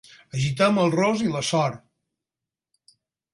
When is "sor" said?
1.51-1.77